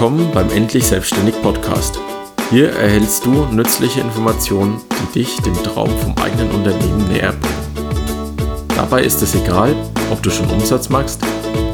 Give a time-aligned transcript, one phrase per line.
[0.00, 2.00] Willkommen beim Endlich Selbstständig Podcast.
[2.48, 8.66] Hier erhältst du nützliche Informationen, die dich dem Traum vom eigenen Unternehmen näher bringen.
[8.74, 9.76] Dabei ist es egal,
[10.10, 11.20] ob du schon Umsatz machst,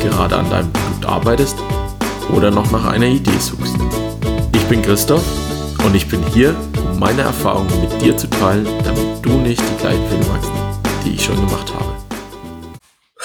[0.00, 1.57] gerade an deinem Produkt arbeitest
[2.36, 3.77] oder noch nach einer Idee suchst.
[4.57, 5.22] Ich bin Christoph
[5.85, 6.53] und ich bin hier,
[6.90, 10.50] um meine Erfahrungen mit dir zu teilen, damit du nicht die gleichen Fehler machst,
[11.04, 11.93] die ich schon gemacht habe.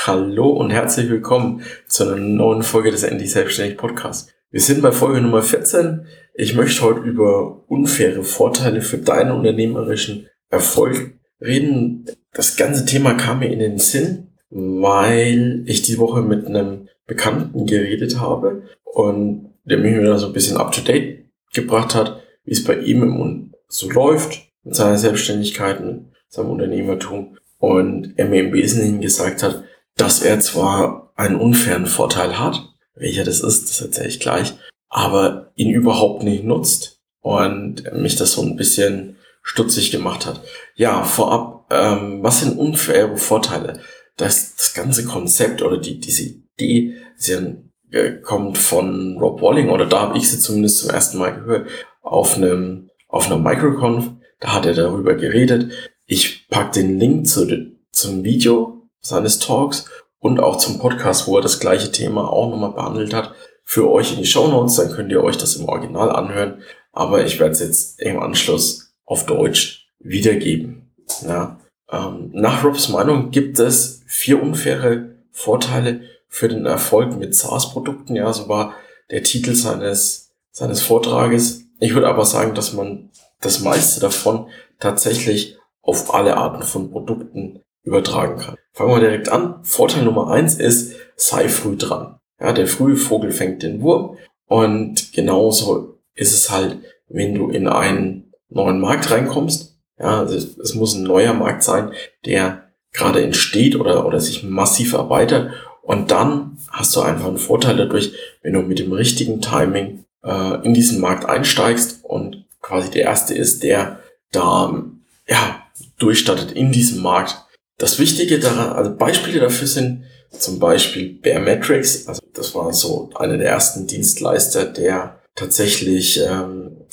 [0.06, 4.32] Hallo und herzlich willkommen zu einer neuen Folge des Endlich Selbstständig Podcasts.
[4.54, 6.08] Wir sind bei Folge Nummer 14.
[6.34, 12.06] Ich möchte heute über unfaire Vorteile für deinen unternehmerischen Erfolg reden.
[12.34, 17.66] Das ganze Thema kam mir in den Sinn, weil ich die Woche mit einem Bekannten
[17.66, 22.52] geredet habe und der mich wieder so ein bisschen up to date gebracht hat, wie
[22.52, 27.38] es bei ihm im so läuft mit seiner Selbstständigkeit, mit seinem Unternehmertum.
[27.58, 29.64] Und er mir im Wesentlichen gesagt hat,
[29.96, 32.71] dass er zwar einen unfairen Vorteil hat,
[33.02, 34.54] welcher das ist, das erzähle ich gleich,
[34.90, 40.42] aber ihn überhaupt nicht nutzt und mich das so ein bisschen stutzig gemacht hat.
[40.76, 43.82] Ja, vorab, ähm, was sind unfaire Vorteile?
[44.18, 47.58] Das, das ganze Konzept oder die, diese Idee, sie
[47.92, 51.70] äh, kommt von Rob Walling oder da habe ich sie zumindest zum ersten Mal gehört
[52.02, 54.12] auf einem auf einer Microconf.
[54.40, 55.72] Da hat er darüber geredet.
[56.06, 57.48] Ich pack den Link zu,
[57.92, 59.90] zum Video seines Talks
[60.22, 63.34] und auch zum Podcast, wo er das gleiche Thema auch nochmal behandelt hat,
[63.64, 64.76] für euch in die Show Notes.
[64.76, 66.62] Dann könnt ihr euch das im Original anhören.
[66.94, 70.92] Aber ich werde es jetzt im Anschluss auf Deutsch wiedergeben.
[71.28, 71.60] Ja.
[71.92, 78.16] Ähm, nach Robs Meinung gibt es vier unfaire Vorteile für den Erfolg mit SaaS-Produkten.
[78.16, 78.76] Ja, so war
[79.10, 81.64] der Titel seines, seines Vortrages.
[81.80, 83.10] Ich würde aber sagen, dass man
[83.42, 84.48] das meiste davon
[84.80, 88.56] tatsächlich auf alle Arten von Produkten übertragen kann.
[88.74, 89.60] Fangen wir direkt an.
[89.64, 92.20] Vorteil Nummer eins ist, sei früh dran.
[92.40, 94.18] Ja, der frühe Vogel fängt den Wurm.
[94.46, 99.78] Und genauso ist es halt, wenn du in einen neuen Markt reinkommst.
[100.00, 101.92] Ja, also es muss ein neuer Markt sein,
[102.26, 105.52] der gerade entsteht oder, oder sich massiv erweitert.
[105.82, 110.66] Und dann hast du einfach einen Vorteil dadurch, wenn du mit dem richtigen Timing äh,
[110.66, 114.00] in diesen Markt einsteigst und quasi der erste ist, der
[114.32, 114.84] da
[115.28, 115.64] ja,
[115.98, 117.46] durchstartet in diesem Markt
[117.82, 123.38] das Wichtige daran, also Beispiele dafür sind zum Beispiel Baremetrics, also das war so einer
[123.38, 126.86] der ersten Dienstleister, der tatsächlich ähm,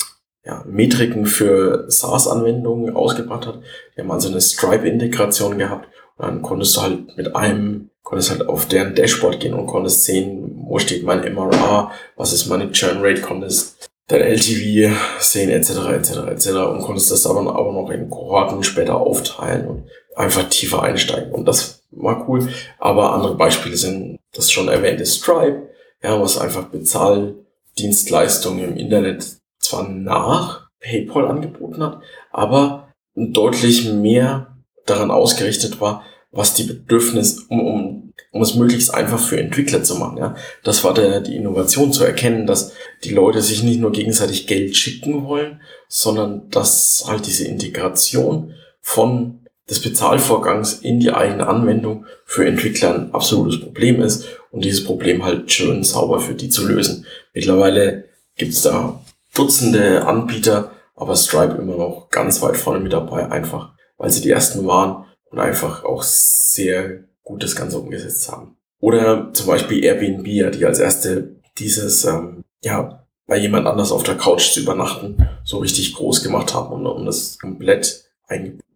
[0.43, 3.59] ja, Metriken für SaaS-Anwendungen ausgebracht hat.
[3.95, 8.49] Die haben also eine Stripe-Integration gehabt und dann konntest du halt mit einem, konntest halt
[8.49, 12.97] auf deren Dashboard gehen und konntest sehen, wo steht mein MRA, was ist meine Churn
[13.01, 16.47] Rate, konntest dein LTV sehen, etc., etc., etc.
[16.71, 19.83] und konntest das aber, aber noch in Kohorten später aufteilen und
[20.15, 21.31] einfach tiefer einsteigen.
[21.31, 22.49] Und das war cool.
[22.77, 25.69] Aber andere Beispiele sind das schon erwähnte Stripe,
[26.03, 34.55] ja, was einfach Bezahldienstleistungen im Internet zwar nach PayPal angeboten hat, aber deutlich mehr
[34.85, 39.95] daran ausgerichtet war, was die Bedürfnis, um, um, um es möglichst einfach für Entwickler zu
[39.95, 40.17] machen.
[40.17, 40.35] Ja.
[40.63, 44.75] Das war der, die Innovation zu erkennen, dass die Leute sich nicht nur gegenseitig Geld
[44.75, 52.45] schicken wollen, sondern dass halt diese Integration von des Bezahlvorgangs in die eigene Anwendung für
[52.45, 57.05] Entwickler ein absolutes Problem ist und dieses Problem halt schön sauber für die zu lösen.
[57.33, 59.01] Mittlerweile gibt's da
[59.35, 64.31] Dutzende Anbieter, aber Stripe immer noch ganz weit vorne mit dabei, einfach weil sie die
[64.31, 68.57] ersten waren und einfach auch sehr gut das Ganze umgesetzt haben.
[68.79, 74.17] Oder zum Beispiel Airbnb, die als erste dieses, ähm, ja, bei jemand anders auf der
[74.17, 78.08] Couch zu übernachten, so richtig groß gemacht haben und, und das komplett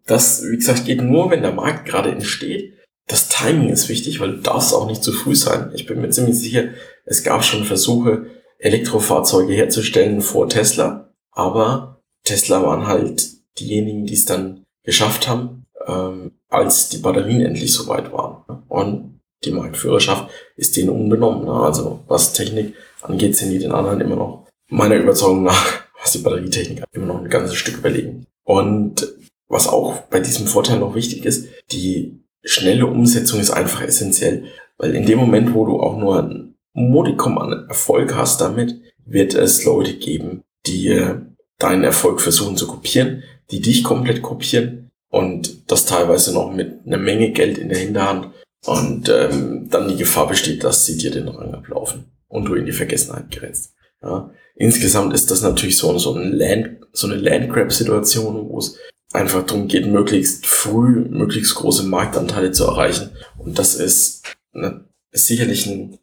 [0.06, 2.74] das, wie gesagt, geht nur, wenn der Markt gerade entsteht.
[3.06, 5.70] Das Timing ist wichtig, weil du darfst auch nicht zu früh sein.
[5.74, 6.68] Ich bin mir ziemlich sicher,
[7.04, 8.26] es gab schon Versuche,
[8.58, 16.32] Elektrofahrzeuge herzustellen vor Tesla, aber Tesla waren halt diejenigen, die es dann geschafft haben, ähm,
[16.48, 18.64] als die Batterien endlich soweit waren.
[18.68, 21.44] Und die Marktführerschaft ist denen unbenommen.
[21.44, 21.52] Ne?
[21.52, 26.18] Also was Technik angeht, sind die den anderen immer noch, meiner Überzeugung nach, was die
[26.18, 28.26] Batterietechnik immer noch ein ganzes Stück überlegen.
[28.44, 29.06] Und
[29.48, 34.44] was auch bei diesem Vorteil noch wichtig ist, die schnelle Umsetzung ist einfach essentiell,
[34.78, 39.34] weil in dem Moment, wo du auch nur ein Modikum an Erfolg hast damit, wird
[39.34, 41.04] es Leute geben, die
[41.58, 46.98] deinen Erfolg versuchen zu kopieren, die dich komplett kopieren und das teilweise noch mit einer
[46.98, 48.30] Menge Geld in der Hinterhand
[48.66, 52.66] und ähm, dann die Gefahr besteht, dass sie dir den Rang ablaufen und du in
[52.66, 53.74] die Vergessenheit gerätst.
[54.02, 54.30] Ja.
[54.56, 58.76] Insgesamt ist das natürlich so, so, ein Land, so eine Landgrab-Situation, wo es
[59.14, 63.10] einfach darum geht, möglichst früh möglichst große Marktanteile zu erreichen.
[63.38, 64.22] Und das ist,
[64.52, 65.98] eine, sicherlich ein,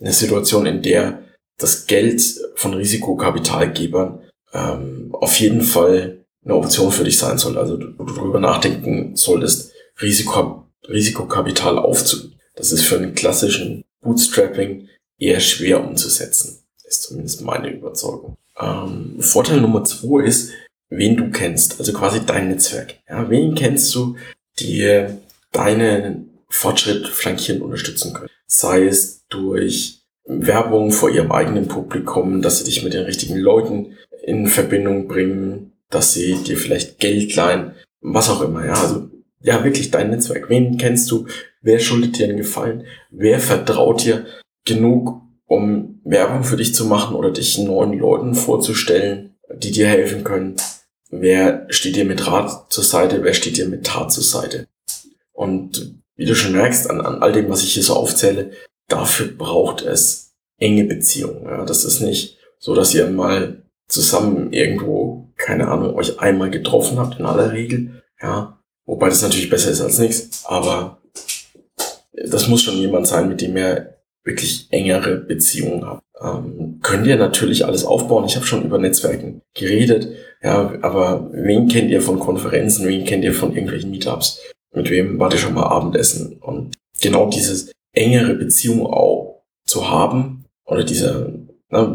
[0.00, 1.22] eine Situation, in der
[1.58, 2.22] das Geld
[2.56, 4.20] von Risikokapitalgebern
[4.52, 7.56] ähm, auf jeden Fall eine Option für dich sein soll.
[7.56, 12.38] Also du, du darüber nachdenken solltest, Risiko, Risikokapital aufzunehmen.
[12.56, 14.88] Das ist für einen klassischen Bootstrapping
[15.18, 16.58] eher schwer umzusetzen.
[16.84, 18.36] Ist zumindest meine Überzeugung.
[18.58, 20.50] Ähm, Vorteil Nummer zwei ist,
[20.96, 22.96] wen du kennst, also quasi dein Netzwerk.
[23.08, 24.16] Ja, wen kennst du,
[24.60, 25.06] die
[25.52, 28.28] deinen Fortschritt flankieren unterstützen können?
[28.46, 33.96] Sei es durch Werbung vor ihrem eigenen Publikum, dass sie dich mit den richtigen Leuten
[34.22, 38.64] in Verbindung bringen, dass sie dir vielleicht Geld leihen, was auch immer.
[38.64, 39.08] Ja, also
[39.40, 40.48] ja, wirklich dein Netzwerk.
[40.48, 41.26] Wen kennst du?
[41.62, 42.84] Wer schuldet dir einen Gefallen?
[43.10, 44.26] Wer vertraut dir
[44.64, 50.22] genug, um Werbung für dich zu machen oder dich neuen Leuten vorzustellen, die dir helfen
[50.22, 50.56] können?
[51.14, 53.22] Wer steht dir mit Rat zur Seite?
[53.22, 54.66] Wer steht dir mit Tat zur Seite?
[55.34, 58.52] Und wie du schon merkst, an, an all dem, was ich hier so aufzähle,
[58.88, 61.44] dafür braucht es enge Beziehungen.
[61.44, 66.98] Ja, das ist nicht so, dass ihr mal zusammen irgendwo, keine Ahnung, euch einmal getroffen
[66.98, 68.02] habt in aller Regel.
[68.22, 70.46] Ja, wobei das natürlich besser ist als nichts.
[70.46, 71.02] Aber
[72.14, 73.91] das muss schon jemand sein, mit dem ihr
[74.24, 76.02] wirklich engere Beziehungen habt.
[76.20, 78.24] Ähm, könnt ihr natürlich alles aufbauen.
[78.24, 80.08] Ich habe schon über Netzwerken geredet.
[80.42, 82.86] Ja, aber wen kennt ihr von Konferenzen?
[82.86, 84.40] Wen kennt ihr von irgendwelchen Meetups?
[84.72, 86.38] Mit wem wart ihr schon mal Abendessen?
[86.40, 91.32] Und genau dieses engere Beziehung auch zu haben oder dieser,
[91.68, 91.86] na,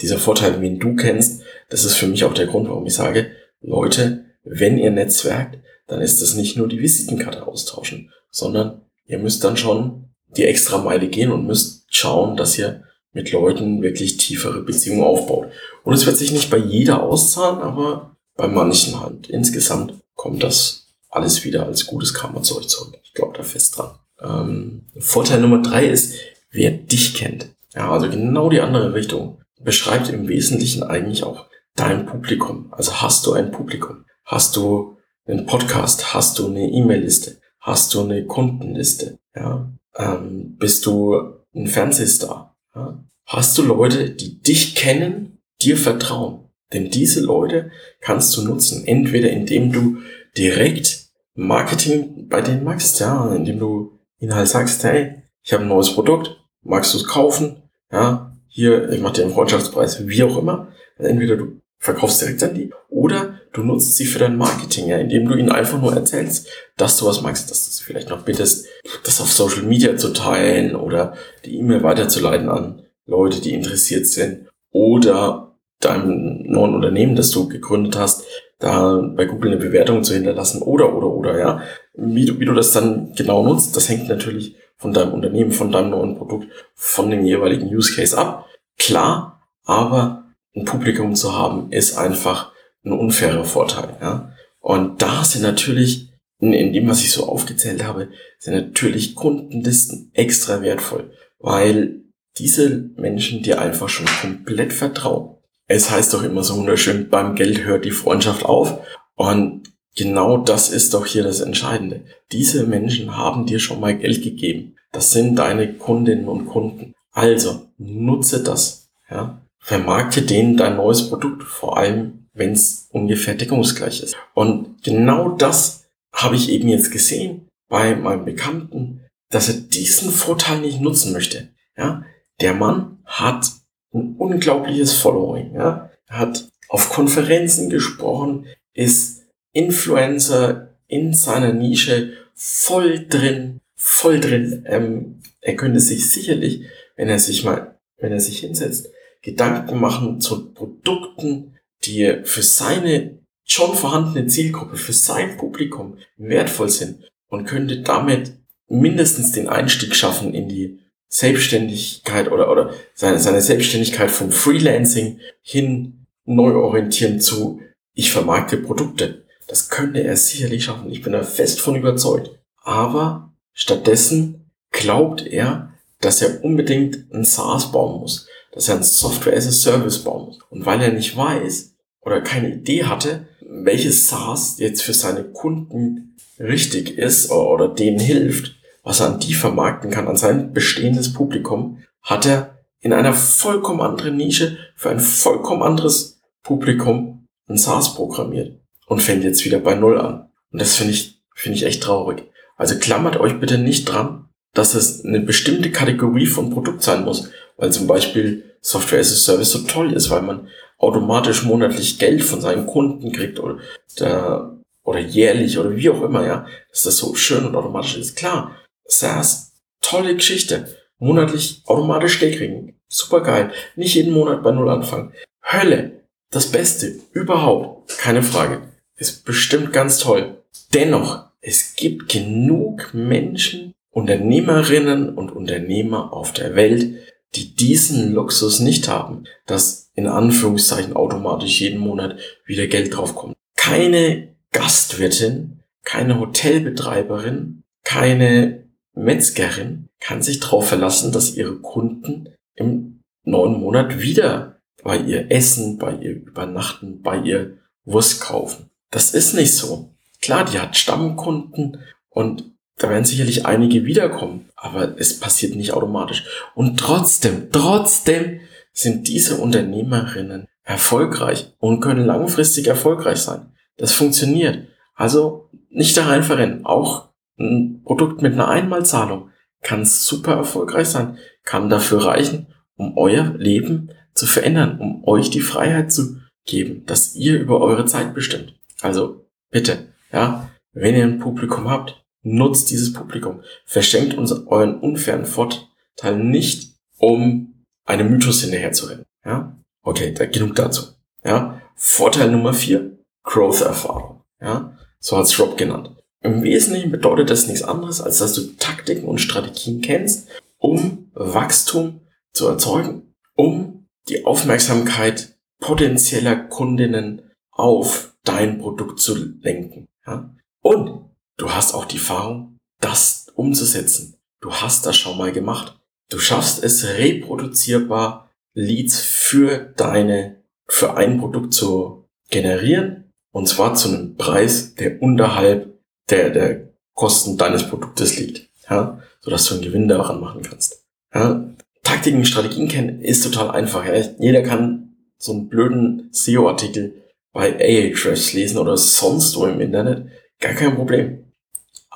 [0.00, 3.30] dieser Vorteil, wen du kennst, das ist für mich auch der Grund, warum ich sage,
[3.60, 9.42] Leute, wenn ihr netzwerkt, dann ist das nicht nur die Visitenkarte austauschen, sondern ihr müsst
[9.44, 14.62] dann schon die extra Meile gehen und müsst schauen, dass ihr mit Leuten wirklich tiefere
[14.62, 15.48] Beziehungen aufbaut.
[15.82, 19.28] Und es wird sich nicht bei jeder auszahlen, aber bei manchen halt.
[19.28, 22.96] Insgesamt kommt das alles wieder als gutes Karma zu euch zurück.
[23.02, 23.98] Ich glaube da fest dran.
[24.20, 26.14] Ähm, Vorteil Nummer drei ist,
[26.50, 27.48] wer dich kennt.
[27.74, 29.40] Ja, also genau die andere Richtung.
[29.62, 32.72] Beschreibt im Wesentlichen eigentlich auch dein Publikum.
[32.72, 34.04] Also hast du ein Publikum?
[34.24, 34.96] Hast du
[35.26, 36.14] einen Podcast?
[36.14, 37.38] Hast du eine E-Mail-Liste?
[37.60, 39.18] Hast du eine Kundenliste?
[39.34, 42.56] Ja, ähm, bist du ein Fernsehstar?
[42.74, 43.04] Ja?
[43.26, 46.48] Hast du Leute, die dich kennen, dir vertrauen?
[46.72, 47.70] Denn diese Leute
[48.00, 49.98] kannst du nutzen, entweder indem du
[50.36, 55.68] direkt Marketing bei denen machst, ja, indem du ihnen halt sagst, hey, ich habe ein
[55.68, 57.62] neues Produkt, magst du es kaufen?
[57.90, 60.72] Ja, hier, ich mache dir einen Freundschaftspreis, wie auch immer.
[60.98, 65.26] Entweder du verkaufst direkt an die oder du nutzt sie für dein Marketing, ja, indem
[65.26, 66.46] du ihnen einfach nur erzählst,
[66.76, 68.66] dass du was magst, dass du sie vielleicht noch bittest,
[69.02, 74.46] das auf Social Media zu teilen oder die E-Mail weiterzuleiten an Leute, die interessiert sind
[74.70, 78.24] oder deinem neuen Unternehmen, das du gegründet hast,
[78.58, 81.62] da bei Google eine Bewertung zu hinterlassen oder, oder, oder, ja.
[81.94, 85.72] Wie du, wie du das dann genau nutzt, das hängt natürlich von deinem Unternehmen, von
[85.72, 88.46] deinem neuen Produkt, von dem jeweiligen Use Case ab.
[88.78, 90.19] Klar, aber
[90.54, 92.52] ein Publikum zu haben, ist einfach
[92.84, 94.32] ein unfairer Vorteil, ja.
[94.60, 98.08] Und da sind natürlich, in, in dem, was ich so aufgezählt habe,
[98.38, 102.02] sind natürlich Kundenlisten extra wertvoll, weil
[102.38, 105.36] diese Menschen dir einfach schon komplett vertrauen.
[105.66, 108.80] Es heißt doch immer so wunderschön, beim Geld hört die Freundschaft auf.
[109.14, 112.04] Und genau das ist doch hier das Entscheidende.
[112.32, 114.76] Diese Menschen haben dir schon mal Geld gegeben.
[114.92, 116.94] Das sind deine Kundinnen und Kunden.
[117.12, 118.90] Also nutze das.
[119.08, 119.40] Ja?
[119.70, 124.16] Vermarkte denen dein neues Produkt, vor allem wenn es ungefähr deckungsgleich ist.
[124.34, 130.60] Und genau das habe ich eben jetzt gesehen bei meinem Bekannten, dass er diesen Vorteil
[130.60, 131.50] nicht nutzen möchte.
[131.76, 132.02] Ja,
[132.40, 133.46] der Mann hat
[133.94, 135.54] ein unglaubliches Following.
[135.54, 135.88] Ja?
[136.08, 139.22] Er hat auf Konferenzen gesprochen, ist
[139.52, 144.64] Influencer in seiner Nische voll drin, voll drin.
[144.66, 146.64] Ähm, er könnte sich sicherlich,
[146.96, 148.90] wenn er sich mal, wenn er sich hinsetzt,
[149.22, 157.10] Gedanken machen zu Produkten, die für seine schon vorhandene Zielgruppe, für sein Publikum wertvoll sind
[157.28, 158.32] und könnte damit
[158.68, 166.06] mindestens den Einstieg schaffen in die Selbstständigkeit oder, oder seine, seine Selbstständigkeit vom Freelancing hin
[166.24, 167.60] neu orientieren zu,
[167.94, 169.24] ich vermarkte Produkte.
[169.48, 170.90] Das könnte er sicherlich schaffen.
[170.92, 172.30] Ich bin da fest von überzeugt.
[172.62, 179.36] Aber stattdessen glaubt er, dass er unbedingt ein SaaS bauen muss, dass er ein Software
[179.36, 180.38] as a Service bauen muss.
[180.50, 186.16] Und weil er nicht weiß oder keine Idee hatte, welches SaaS jetzt für seine Kunden
[186.38, 191.12] richtig ist oder, oder denen hilft, was er an die vermarkten kann, an sein bestehendes
[191.12, 197.94] Publikum, hat er in einer vollkommen anderen Nische für ein vollkommen anderes Publikum ein SaaS
[197.94, 200.30] programmiert und fängt jetzt wieder bei Null an.
[200.52, 202.24] Und das finde ich, finde ich echt traurig.
[202.56, 207.30] Also klammert euch bitte nicht dran, dass es eine bestimmte Kategorie von Produkt sein muss,
[207.60, 210.48] weil zum Beispiel Software as a Service so toll ist, weil man
[210.78, 213.58] automatisch monatlich Geld von seinen Kunden kriegt oder,
[213.98, 218.16] der, oder jährlich oder wie auch immer, ja, dass das so schön und automatisch ist.
[218.16, 220.74] Klar, SaaS, tolle Geschichte.
[220.98, 222.80] Monatlich automatisch Geld kriegen.
[222.88, 223.52] Super geil.
[223.76, 225.12] Nicht jeden Monat bei Null anfangen.
[225.42, 226.04] Hölle.
[226.30, 227.98] Das Beste überhaupt.
[227.98, 228.62] Keine Frage.
[228.96, 230.42] Ist bestimmt ganz toll.
[230.74, 237.00] Dennoch, es gibt genug Menschen, Unternehmerinnen und Unternehmer auf der Welt,
[237.34, 243.36] die diesen Luxus nicht haben, dass in Anführungszeichen automatisch jeden Monat wieder Geld draufkommt.
[243.56, 253.60] Keine Gastwirtin, keine Hotelbetreiberin, keine Metzgerin kann sich darauf verlassen, dass ihre Kunden im neuen
[253.60, 258.70] Monat wieder bei ihr essen, bei ihr übernachten, bei ihr Wurst kaufen.
[258.90, 259.94] Das ist nicht so.
[260.20, 266.24] Klar, die hat Stammkunden und da werden sicherlich einige wiederkommen, aber es passiert nicht automatisch.
[266.54, 268.40] Und trotzdem, trotzdem
[268.72, 273.52] sind diese Unternehmerinnen erfolgreich und können langfristig erfolgreich sein.
[273.78, 274.68] Das funktioniert.
[274.94, 276.66] Also nicht da rein verrennen.
[276.66, 279.30] Auch ein Produkt mit einer Einmalzahlung
[279.62, 285.40] kann super erfolgreich sein, kann dafür reichen, um euer Leben zu verändern, um euch die
[285.40, 288.54] Freiheit zu geben, dass ihr über eure Zeit bestimmt.
[288.82, 293.42] Also bitte, ja, wenn ihr ein Publikum habt, Nutzt dieses Publikum.
[293.64, 299.06] Verschenkt uns euren unfairen Vorteil nicht, um einem Mythos hinterherzurennen.
[299.24, 299.58] Ja?
[299.82, 300.82] Okay, da genug dazu.
[301.24, 301.60] Ja?
[301.74, 304.22] Vorteil Nummer vier, Growth-Erfahrung.
[304.40, 304.76] Ja?
[304.98, 305.96] So hat's Rob genannt.
[306.22, 312.02] Im Wesentlichen bedeutet das nichts anderes, als dass du Taktiken und Strategien kennst, um Wachstum
[312.32, 319.88] zu erzeugen, um die Aufmerksamkeit potenzieller Kundinnen auf dein Produkt zu lenken.
[320.06, 320.34] Ja?
[320.60, 321.10] Und
[321.40, 324.14] Du hast auch die Erfahrung, das umzusetzen.
[324.42, 325.74] Du hast das schon mal gemacht.
[326.10, 333.10] Du schaffst es reproduzierbar, Leads für deine, für ein Produkt zu generieren.
[333.32, 335.80] Und zwar zu einem Preis, der unterhalb
[336.10, 338.50] der, der Kosten deines Produktes liegt.
[338.68, 340.84] Ja, sodass du einen Gewinn daran machen kannst.
[341.14, 341.48] Ja,
[341.82, 343.86] Taktiken, Strategien kennen ist total einfach.
[343.86, 343.94] Ja.
[344.18, 350.06] Jeder kann so einen blöden SEO-Artikel bei Ahrefs lesen oder sonst wo im Internet.
[350.38, 351.29] Gar kein Problem.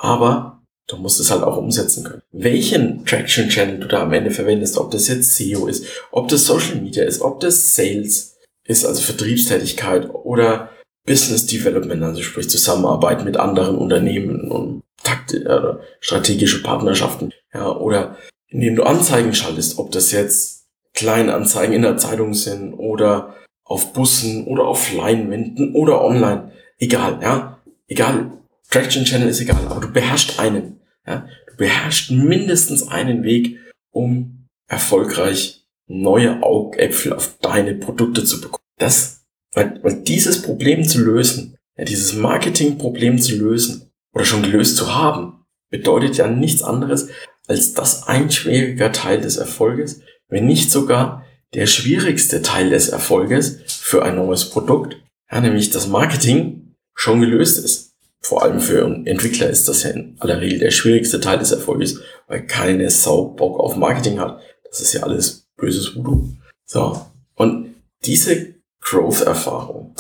[0.05, 2.21] Aber du musst es halt auch umsetzen können.
[2.31, 6.45] Welchen Traction Channel du da am Ende verwendest, ob das jetzt SEO ist, ob das
[6.45, 10.69] Social Media ist, ob das Sales ist, also Vertriebstätigkeit oder
[11.07, 18.19] Business Development, also sprich Zusammenarbeit mit anderen Unternehmen und Takti äh, strategische Partnerschaften, ja, oder
[18.49, 24.47] indem du Anzeigen schaltest, ob das jetzt Kleinanzeigen in der Zeitung sind oder auf Bussen
[24.47, 27.59] oder auf Leinwänden oder online, egal, ja,
[27.89, 28.33] egal,
[28.71, 30.80] Traction Channel ist egal, aber du beherrschst einen.
[31.06, 31.28] Ja?
[31.49, 33.59] Du beherrschst mindestens einen Weg,
[33.90, 38.62] um erfolgreich neue Augäpfel auf deine Produkte zu bekommen.
[38.78, 44.76] Das, weil, weil dieses Problem zu lösen, ja, dieses Marketingproblem zu lösen oder schon gelöst
[44.76, 47.09] zu haben, bedeutet ja nichts anderes,
[47.47, 53.61] als dass ein schwieriger Teil des Erfolges, wenn nicht sogar der schwierigste Teil des Erfolges
[53.66, 54.97] für ein neues Produkt,
[55.30, 57.94] ja, nämlich das Marketing, schon gelöst ist
[58.25, 62.00] vor allem für Entwickler ist das ja in aller Regel der schwierigste Teil des Erfolges,
[62.26, 64.40] weil keine Sau Bock auf Marketing hat.
[64.64, 66.31] Das ist ja alles böses Voodoo.
[66.64, 67.04] So.
[67.35, 67.75] Und
[68.07, 69.95] diese Growth-Erfahrung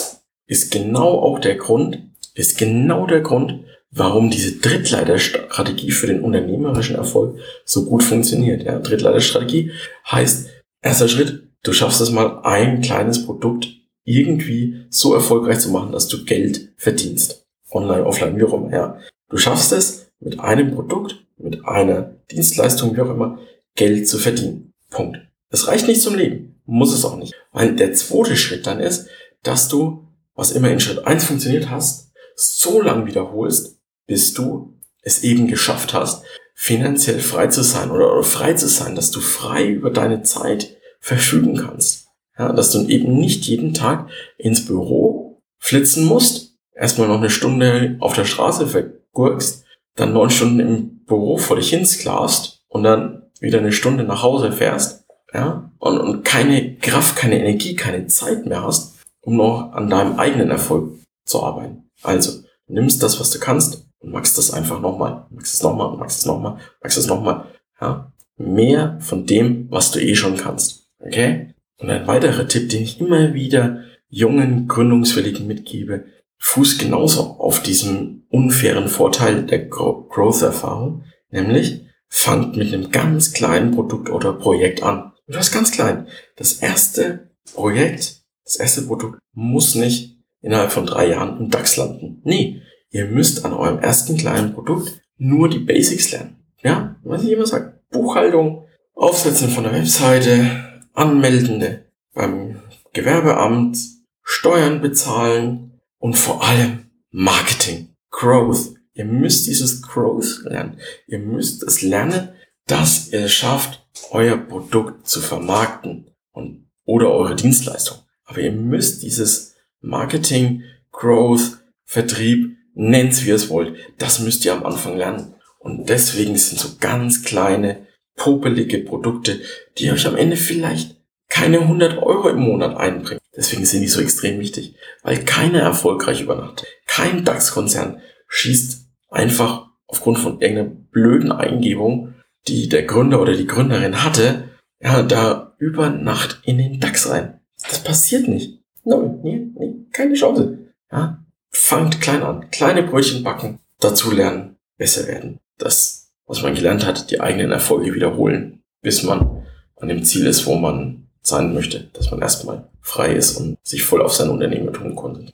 [0.46, 1.98] ist genau auch der Grund,
[2.32, 8.62] ist genau der Grund, warum diese Drittleiterstrategie für den unternehmerischen Erfolg so gut funktioniert.
[8.62, 9.72] Ja, Drittleiterstrategie
[10.10, 10.48] heißt,
[10.80, 13.68] erster Schritt, du schaffst es mal, ein kleines Produkt
[14.04, 17.43] irgendwie so erfolgreich zu machen, dass du Geld verdienst
[17.74, 18.98] online, offline, wie auch immer, ja.
[19.28, 23.38] Du schaffst es, mit einem Produkt, mit einer Dienstleistung, wie auch immer,
[23.74, 24.72] Geld zu verdienen.
[24.90, 25.18] Punkt.
[25.50, 26.60] Das reicht nicht zum Leben.
[26.64, 27.34] Muss es auch nicht.
[27.52, 29.08] Weil der zweite Schritt dann ist,
[29.42, 35.22] dass du, was immer in Schritt eins funktioniert hast, so lang wiederholst, bis du es
[35.22, 39.66] eben geschafft hast, finanziell frei zu sein oder, oder frei zu sein, dass du frei
[39.66, 42.08] über deine Zeit verfügen kannst.
[42.38, 47.96] Ja, dass du eben nicht jeden Tag ins Büro flitzen musst, erstmal noch eine Stunde
[48.00, 49.64] auf der Straße vergurkst,
[49.96, 54.52] dann neun Stunden im Büro vor dich hinsklavst und dann wieder eine Stunde nach Hause
[54.52, 59.90] fährst, ja, und, und keine Kraft, keine Energie, keine Zeit mehr hast, um noch an
[59.90, 61.90] deinem eigenen Erfolg zu arbeiten.
[62.02, 66.20] Also, nimmst das, was du kannst und machst das einfach nochmal, machst es nochmal, machst
[66.20, 67.46] es nochmal, machst es nochmal,
[67.80, 68.10] ja.
[68.36, 70.88] Mehr von dem, was du eh schon kannst.
[70.98, 71.54] Okay?
[71.78, 76.04] Und ein weiterer Tipp, den ich immer wieder jungen Gründungswilligen mitgebe,
[76.44, 84.10] fußt genauso auf diesem unfairen Vorteil der Growth-Erfahrung, nämlich fangt mit einem ganz kleinen Produkt
[84.10, 85.12] oder Projekt an.
[85.26, 86.06] Und das ganz klein.
[86.36, 92.20] Das erste Projekt, das erste Produkt muss nicht innerhalb von drei Jahren im DAX landen.
[92.24, 92.60] Nee,
[92.90, 96.44] ihr müsst an eurem ersten kleinen Produkt nur die Basics lernen.
[96.62, 102.60] Ja, was ich immer sage, Buchhaltung, Aufsetzen von der Webseite, Anmeldende beim
[102.92, 103.78] Gewerbeamt,
[104.22, 105.73] Steuern bezahlen
[106.04, 108.74] und vor allem Marketing, Growth.
[108.92, 110.78] Ihr müsst dieses Growth lernen.
[111.06, 112.28] Ihr müsst es lernen,
[112.66, 118.00] dass ihr es schafft, euer Produkt zu vermarkten und, oder eure Dienstleistung.
[118.26, 121.56] Aber ihr müsst dieses Marketing, Growth,
[121.86, 125.36] Vertrieb, nennt's wie ihr es wollt, das müsst ihr am Anfang lernen.
[125.58, 129.40] Und deswegen sind so ganz kleine, popelige Produkte,
[129.78, 130.96] die euch am Ende vielleicht
[131.30, 133.23] keine 100 Euro im Monat einbringen.
[133.36, 136.66] Deswegen sind die so extrem wichtig, weil keiner erfolgreich übernachtet.
[136.86, 142.14] Kein DAX-Konzern schießt einfach aufgrund von irgendeiner blöden Eingebung,
[142.46, 144.50] die der Gründer oder die Gründerin hatte,
[144.80, 147.40] ja, da über Nacht in den DAX rein.
[147.68, 148.60] Das passiert nicht.
[148.84, 150.58] Nein, nee, nee, keine Chance.
[150.92, 155.40] Ja, fangt klein an, kleine Brötchen backen, dazu lernen, besser werden.
[155.58, 160.46] Das, was man gelernt hat, die eigenen Erfolge wiederholen, bis man an dem Ziel ist,
[160.46, 164.72] wo man sein möchte, dass man erstmal frei ist und sich voll auf sein Unternehmen
[164.72, 165.32] tun konnte.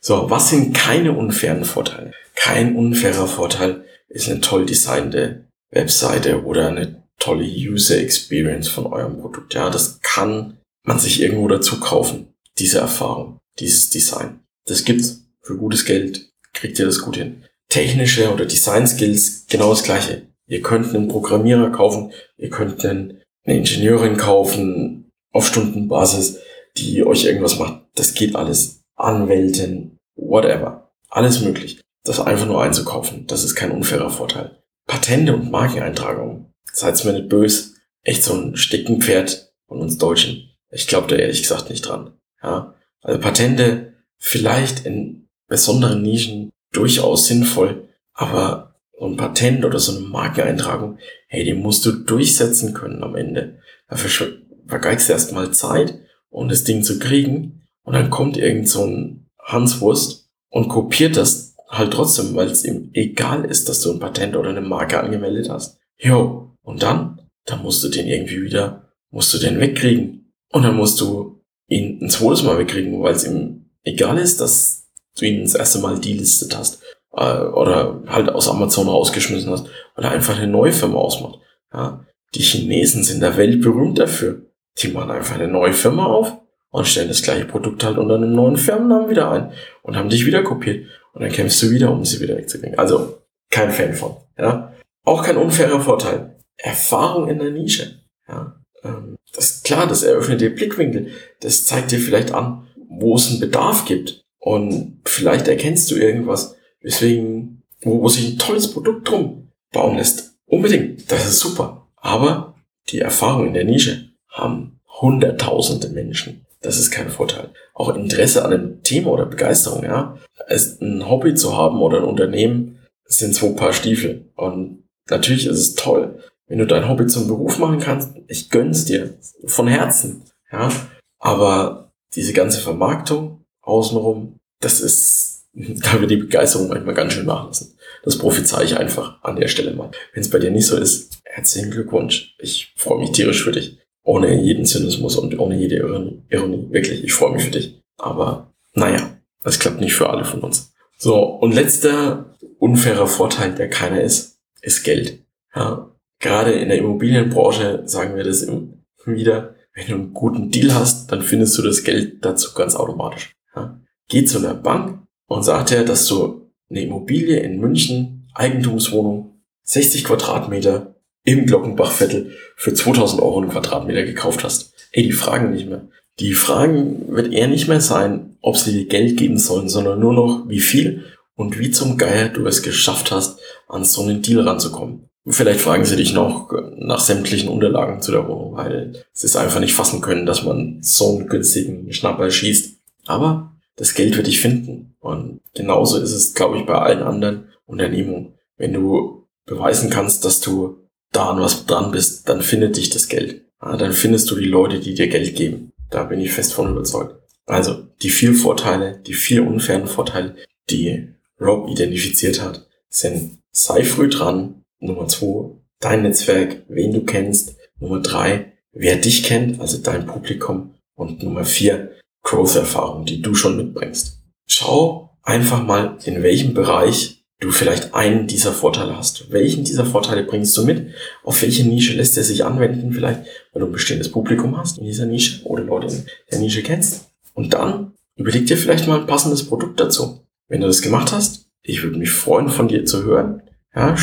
[0.00, 2.12] So, was sind keine unfairen Vorteile?
[2.34, 9.20] Kein unfairer Vorteil ist eine toll designte Webseite oder eine tolle User Experience von eurem
[9.20, 9.54] Produkt.
[9.54, 12.34] Ja, das kann man sich irgendwo dazu kaufen.
[12.58, 14.40] Diese Erfahrung, dieses Design.
[14.66, 16.30] Das gibt's für gutes Geld.
[16.52, 17.44] Kriegt ihr das gut hin.
[17.68, 20.26] Technische oder Design Skills, genau das gleiche.
[20.46, 26.38] Ihr könnt einen Programmierer kaufen, ihr könnt einen, eine Ingenieurin kaufen auf Stundenbasis,
[26.76, 27.82] die euch irgendwas macht.
[27.94, 28.82] Das geht alles.
[28.96, 30.90] Anwältin, whatever.
[31.08, 31.80] Alles möglich.
[32.04, 34.62] Das einfach nur einzukaufen, das ist kein unfairer Vorteil.
[34.86, 36.52] Patente und Markeneintragungen.
[36.72, 37.74] Seid's mir nicht böse.
[38.02, 40.50] Echt so ein Steckenpferd von uns Deutschen.
[40.70, 42.14] Ich glaube da ehrlich gesagt nicht dran.
[42.42, 42.74] Ja.
[43.02, 50.06] Also Patente vielleicht in besonderen Nischen durchaus sinnvoll, aber so ein Patent oder so eine
[50.06, 53.58] Markeneintragung, hey, die musst du durchsetzen können am Ende.
[53.88, 54.32] Dafür
[54.66, 55.98] vergeigst du erstmal Zeit,
[56.30, 61.54] um das Ding zu kriegen und dann kommt irgend so ein Hanswurst und kopiert das
[61.68, 65.48] halt trotzdem, weil es ihm egal ist, dass du ein Patent oder eine Marke angemeldet
[65.48, 65.78] hast.
[65.98, 70.32] Jo, und dann, dann musst du den irgendwie wieder, musst du den wegkriegen.
[70.52, 74.88] Und dann musst du ihn ein zweites Mal wegkriegen, weil es ihm egal ist, dass
[75.16, 76.82] du ihn das erste Mal delistet hast.
[77.12, 81.38] Äh, oder halt aus Amazon rausgeschmissen hast, weil er einfach eine neue Firma ausmacht.
[81.72, 84.46] Ja, die Chinesen sind der Welt berühmt dafür.
[84.78, 86.38] Die machen einfach eine neue Firma auf
[86.70, 89.52] und stellen das gleiche Produkt halt unter einem neuen Firmennamen wieder ein
[89.82, 90.86] und haben dich wieder kopiert.
[91.12, 92.78] Und dann kämpfst du wieder, um sie wieder wegzukriegen.
[92.78, 93.18] Also
[93.50, 94.16] kein Fan von.
[94.38, 94.72] Ja.
[95.04, 96.36] Auch kein unfairer Vorteil.
[96.56, 98.00] Erfahrung in der Nische.
[98.28, 98.60] Ja.
[98.84, 101.08] Ähm, das ist klar, das eröffnet dir Blickwinkel.
[101.40, 104.24] Das zeigt dir vielleicht an, wo es einen Bedarf gibt.
[104.38, 110.34] Und vielleicht erkennst du irgendwas, weswegen, wo, wo sich ein tolles Produkt drum bauen lässt.
[110.46, 111.10] Unbedingt.
[111.10, 111.88] Das ist super.
[111.96, 112.54] Aber
[112.88, 116.46] die Erfahrung in der Nische haben hunderttausende Menschen.
[116.62, 117.50] Das ist kein Vorteil.
[117.74, 120.18] Auch Interesse an einem Thema oder Begeisterung, ja.
[120.46, 124.30] Es, ein Hobby zu haben oder ein Unternehmen sind zwei Paar Stiefel.
[124.36, 128.14] Und natürlich ist es toll, wenn du dein Hobby zum Beruf machen kannst.
[128.28, 129.14] Ich gönn's dir.
[129.46, 130.70] Von Herzen, ja.
[131.18, 137.74] Aber diese ganze Vermarktung außenrum, das ist, da wird die Begeisterung manchmal ganz schön nachlassen.
[138.02, 139.90] Das prophezei ich einfach an der Stelle mal.
[140.12, 142.34] Wenn es bei dir nicht so ist, herzlichen Glückwunsch.
[142.38, 146.66] Ich freue mich tierisch für dich ohne jeden Zynismus und ohne jede Ironie.
[146.70, 147.80] Wirklich, ich freue mich für dich.
[147.98, 150.72] Aber naja, das klappt nicht für alle von uns.
[150.98, 155.24] So, und letzter unfairer Vorteil, der keiner ist, ist Geld.
[155.54, 158.68] Ja, gerade in der Immobilienbranche sagen wir das immer
[159.04, 159.54] wieder.
[159.74, 163.36] Wenn du einen guten Deal hast, dann findest du das Geld dazu ganz automatisch.
[163.54, 169.40] Ja, geh zu einer Bank und sag dir, dass du eine Immobilie in München, Eigentumswohnung,
[169.62, 174.72] 60 Quadratmeter im Glockenbachviertel für 2000 Euro einen Quadratmeter gekauft hast.
[174.92, 175.88] Ey, die fragen nicht mehr.
[176.18, 180.12] Die Fragen wird eher nicht mehr sein, ob sie dir Geld geben sollen, sondern nur
[180.12, 181.04] noch, wie viel
[181.34, 185.08] und wie zum Geier du es geschafft hast, an so einen Deal ranzukommen.
[185.26, 189.60] Vielleicht fragen sie dich noch nach sämtlichen Unterlagen zu der Wohnung, weil sie es einfach
[189.60, 192.78] nicht fassen können, dass man so einen günstigen Schnapper schießt.
[193.06, 194.96] Aber das Geld wird dich finden.
[194.98, 198.34] Und genauso ist es, glaube ich, bei allen anderen Unternehmungen.
[198.56, 200.78] Wenn du beweisen kannst, dass du
[201.12, 203.42] da an was dran bist, dann findet dich das Geld.
[203.62, 205.72] Ja, dann findest du die Leute, die dir Geld geben.
[205.90, 207.16] Da bin ich fest von überzeugt.
[207.46, 210.36] Also die vier Vorteile, die vier unfairen Vorteile,
[210.70, 211.08] die
[211.40, 214.62] Rob identifiziert hat, sind sei früh dran.
[214.78, 217.56] Nummer zwei, dein Netzwerk, wen du kennst.
[217.78, 220.74] Nummer drei, wer dich kennt, also dein Publikum.
[220.94, 224.18] Und Nummer vier, Growth-Erfahrung, die du schon mitbringst.
[224.46, 229.32] Schau einfach mal, in welchem Bereich du vielleicht einen dieser Vorteile hast.
[229.32, 230.94] Welchen dieser Vorteile bringst du mit?
[231.24, 233.20] Auf welche Nische lässt er sich anwenden vielleicht,
[233.52, 237.10] weil du ein bestehendes Publikum hast in dieser Nische oder Leute in der Nische kennst?
[237.34, 240.26] Und dann überleg dir vielleicht mal ein passendes Produkt dazu.
[240.48, 243.42] Wenn du das gemacht hast, ich würde mich freuen, von dir zu hören.
[243.74, 243.96] Ja,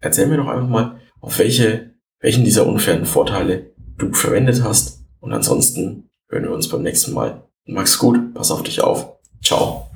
[0.00, 5.00] erzähl mir doch einfach mal, auf welche, welchen dieser unfairen Vorteile du verwendet hast.
[5.20, 7.42] Und ansonsten hören wir uns beim nächsten Mal.
[7.64, 9.16] Mach's gut, pass auf dich auf.
[9.42, 9.90] Ciao.